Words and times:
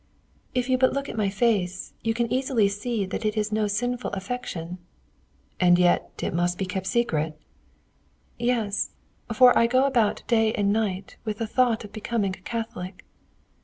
"If 0.55 0.67
you 0.67 0.79
but 0.79 0.93
look 0.93 1.09
at 1.09 1.15
my 1.15 1.29
face, 1.29 1.93
you 2.01 2.15
can 2.15 2.33
easily 2.33 2.67
see 2.67 3.05
that 3.05 3.23
it 3.23 3.37
is 3.37 3.51
no 3.51 3.67
sinful 3.67 4.09
affection." 4.13 4.79
"And 5.59 5.77
yet 5.77 6.09
it 6.23 6.33
must 6.33 6.57
be 6.57 6.65
kept 6.65 6.87
secret?" 6.87 7.39
"Yes, 8.39 8.89
for 9.31 9.55
I 9.55 9.67
go 9.67 9.85
about 9.85 10.23
day 10.25 10.53
and 10.55 10.73
night 10.73 11.17
with 11.23 11.37
the 11.37 11.45
thought 11.45 11.83
of 11.83 11.93
becoming 11.93 12.35
a 12.35 12.41
Catholic." 12.41 13.05